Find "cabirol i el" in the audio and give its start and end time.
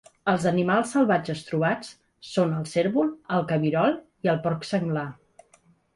3.53-4.41